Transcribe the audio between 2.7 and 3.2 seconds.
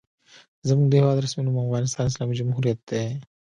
دی.